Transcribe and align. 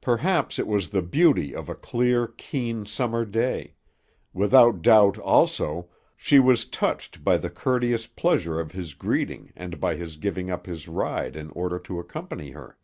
Perhaps 0.00 0.60
it 0.60 0.68
was 0.68 0.90
the 0.90 1.02
beauty 1.02 1.52
of 1.56 1.68
a 1.68 1.74
clear, 1.74 2.28
keen 2.28 2.86
summer 2.86 3.24
day; 3.24 3.74
without 4.32 4.80
doubt, 4.80 5.18
also, 5.18 5.88
she 6.16 6.38
was 6.38 6.66
touched 6.66 7.24
by 7.24 7.36
the 7.36 7.50
courteous 7.50 8.06
pleasure 8.06 8.60
of 8.60 8.70
his 8.70 8.94
greeting 8.94 9.52
and 9.56 9.80
by 9.80 9.96
his 9.96 10.18
giving 10.18 10.52
up 10.52 10.66
his 10.66 10.86
ride 10.86 11.34
in 11.34 11.50
order 11.50 11.80
to 11.80 11.98
accompany 11.98 12.52
her. 12.52 12.78